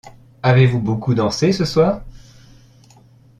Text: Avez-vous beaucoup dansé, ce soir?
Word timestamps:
Avez-vous 0.41 0.81
beaucoup 0.81 1.13
dansé, 1.13 1.51
ce 1.53 1.63
soir? 1.63 2.01